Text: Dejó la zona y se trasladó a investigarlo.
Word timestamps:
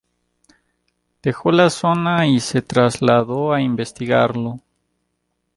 Dejó 1.21 1.51
la 1.51 1.69
zona 1.69 2.25
y 2.25 2.39
se 2.39 2.63
trasladó 2.63 3.53
a 3.53 3.61
investigarlo. 3.61 4.59